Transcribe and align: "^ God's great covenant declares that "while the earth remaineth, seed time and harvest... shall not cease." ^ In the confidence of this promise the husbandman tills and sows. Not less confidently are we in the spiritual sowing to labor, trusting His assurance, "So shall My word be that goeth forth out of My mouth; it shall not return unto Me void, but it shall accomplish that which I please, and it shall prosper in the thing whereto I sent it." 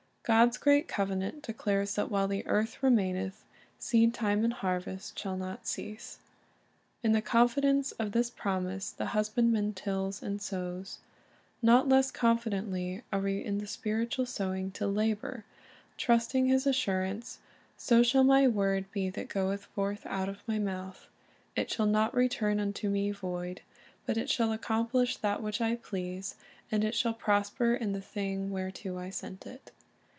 "^ 0.21 0.23
God's 0.23 0.59
great 0.59 0.87
covenant 0.87 1.41
declares 1.41 1.95
that 1.95 2.11
"while 2.11 2.27
the 2.27 2.45
earth 2.45 2.83
remaineth, 2.83 3.43
seed 3.79 4.13
time 4.13 4.43
and 4.43 4.53
harvest... 4.53 5.17
shall 5.17 5.35
not 5.35 5.65
cease." 5.65 6.19
^ 6.23 6.25
In 7.01 7.11
the 7.11 7.23
confidence 7.23 7.91
of 7.93 8.11
this 8.11 8.29
promise 8.29 8.91
the 8.91 9.07
husbandman 9.07 9.73
tills 9.73 10.21
and 10.21 10.39
sows. 10.39 10.99
Not 11.63 11.89
less 11.89 12.11
confidently 12.11 13.01
are 13.11 13.19
we 13.19 13.43
in 13.43 13.57
the 13.57 13.65
spiritual 13.65 14.27
sowing 14.27 14.69
to 14.73 14.85
labor, 14.85 15.43
trusting 15.97 16.45
His 16.45 16.67
assurance, 16.67 17.39
"So 17.75 18.03
shall 18.03 18.23
My 18.23 18.47
word 18.47 18.91
be 18.91 19.09
that 19.09 19.27
goeth 19.27 19.65
forth 19.65 20.05
out 20.05 20.29
of 20.29 20.47
My 20.47 20.59
mouth; 20.59 21.09
it 21.55 21.71
shall 21.71 21.87
not 21.87 22.13
return 22.13 22.59
unto 22.59 22.89
Me 22.89 23.09
void, 23.09 23.61
but 24.05 24.17
it 24.17 24.29
shall 24.29 24.51
accomplish 24.51 25.17
that 25.17 25.41
which 25.41 25.59
I 25.59 25.75
please, 25.77 26.35
and 26.71 26.83
it 26.83 26.93
shall 26.93 27.13
prosper 27.15 27.73
in 27.73 27.93
the 27.93 28.01
thing 28.01 28.51
whereto 28.51 28.99
I 28.99 29.09
sent 29.09 29.47
it." 29.47 29.71